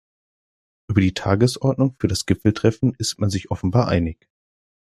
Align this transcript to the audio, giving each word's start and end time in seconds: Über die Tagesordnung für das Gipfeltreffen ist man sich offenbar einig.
Über 0.87 0.99
die 0.99 1.13
Tagesordnung 1.13 1.95
für 1.99 2.07
das 2.07 2.25
Gipfeltreffen 2.25 2.95
ist 2.97 3.19
man 3.19 3.29
sich 3.29 3.51
offenbar 3.51 3.87
einig. 3.87 4.27